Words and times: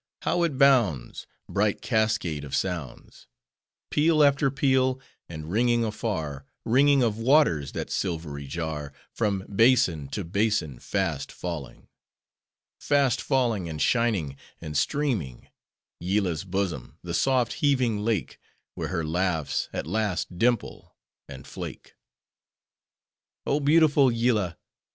How 0.23 0.41
it 0.41 0.57
bounds! 0.57 1.27
Bright 1.47 1.83
cascade 1.83 2.43
of 2.43 2.55
sounds! 2.55 3.27
Peal 3.91 4.23
after 4.23 4.49
peal, 4.49 4.99
and 5.29 5.51
ringing 5.51 5.83
afar,— 5.83 6.43
Ringing 6.65 7.03
of 7.03 7.19
waters, 7.19 7.73
that 7.73 7.91
silvery 7.91 8.47
jar, 8.47 8.93
From 9.13 9.43
basin 9.47 10.07
to 10.07 10.23
basin 10.23 10.79
fast 10.79 11.31
falling! 11.31 11.87
Fast 12.79 13.21
falling, 13.21 13.69
and 13.69 13.79
shining, 13.79 14.37
and 14.59 14.75
streaming:— 14.75 15.49
Yillah's 15.99 16.45
bosom, 16.45 16.97
the 17.03 17.13
soft, 17.13 17.53
heaving 17.61 17.99
lake, 17.99 18.39
Where 18.73 18.87
her 18.87 19.05
laughs 19.05 19.69
at 19.71 19.85
last 19.85 20.35
dimple, 20.39 20.95
and 21.29 21.45
flake! 21.45 21.93
Oh 23.45 23.59
beautiful 23.59 24.11
Yillah! 24.11 24.57